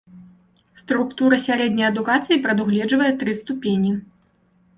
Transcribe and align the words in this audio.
Структура 0.81 1.39
сярэдняй 1.47 1.87
адукацыі 1.93 2.41
прадугледжвае 2.47 3.11
тры 3.21 3.37
ступені. 3.45 3.95